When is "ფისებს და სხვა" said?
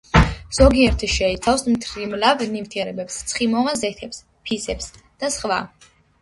4.49-5.63